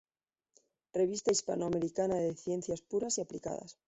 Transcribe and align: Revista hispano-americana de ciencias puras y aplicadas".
Revista 0.93 1.29
hispano-americana 1.31 2.15
de 2.15 2.33
ciencias 2.33 2.81
puras 2.81 3.19
y 3.19 3.21
aplicadas". 3.21 3.77